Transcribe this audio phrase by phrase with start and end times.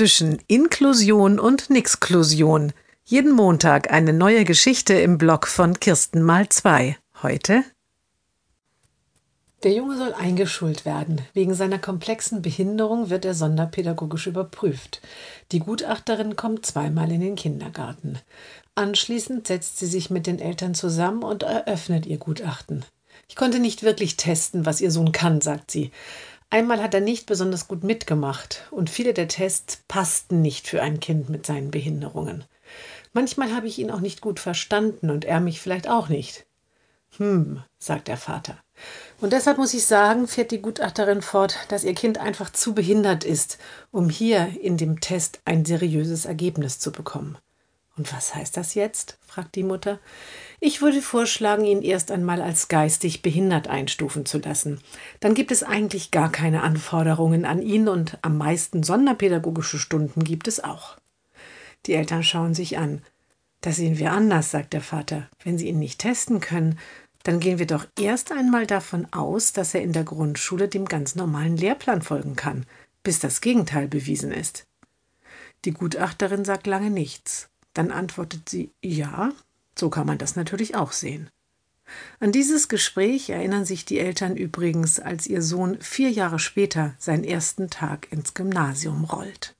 [0.00, 2.72] zwischen Inklusion und Nixklusion.
[3.04, 6.96] Jeden Montag eine neue Geschichte im Blog von Kirsten mal zwei.
[7.22, 7.64] Heute
[9.62, 11.20] der Junge soll eingeschult werden.
[11.34, 15.02] Wegen seiner komplexen Behinderung wird er sonderpädagogisch überprüft.
[15.52, 18.18] Die Gutachterin kommt zweimal in den Kindergarten.
[18.74, 22.86] Anschließend setzt sie sich mit den Eltern zusammen und eröffnet ihr Gutachten.
[23.28, 25.90] Ich konnte nicht wirklich testen, was ihr Sohn kann, sagt sie.
[26.50, 30.98] Einmal hat er nicht besonders gut mitgemacht und viele der Tests passten nicht für ein
[30.98, 32.44] Kind mit seinen Behinderungen.
[33.12, 36.46] Manchmal habe ich ihn auch nicht gut verstanden und er mich vielleicht auch nicht.
[37.18, 38.56] Hm, sagt der Vater.
[39.20, 43.24] Und deshalb muss ich sagen, fährt die Gutachterin fort, dass ihr Kind einfach zu behindert
[43.24, 43.58] ist,
[43.92, 47.38] um hier in dem Test ein seriöses Ergebnis zu bekommen.
[48.00, 49.18] Und was heißt das jetzt?
[49.26, 49.98] fragt die Mutter.
[50.58, 54.80] Ich würde vorschlagen, ihn erst einmal als geistig behindert einstufen zu lassen.
[55.20, 60.48] Dann gibt es eigentlich gar keine Anforderungen an ihn und am meisten sonderpädagogische Stunden gibt
[60.48, 60.96] es auch.
[61.84, 63.02] Die Eltern schauen sich an.
[63.60, 65.28] Das sehen wir anders, sagt der Vater.
[65.44, 66.78] Wenn Sie ihn nicht testen können,
[67.22, 71.16] dann gehen wir doch erst einmal davon aus, dass er in der Grundschule dem ganz
[71.16, 72.64] normalen Lehrplan folgen kann,
[73.02, 74.66] bis das Gegenteil bewiesen ist.
[75.66, 77.50] Die Gutachterin sagt lange nichts.
[77.80, 79.32] Dann antwortet sie Ja,
[79.74, 81.30] so kann man das natürlich auch sehen.
[82.18, 87.24] An dieses Gespräch erinnern sich die Eltern übrigens, als ihr Sohn vier Jahre später seinen
[87.24, 89.56] ersten Tag ins Gymnasium rollt.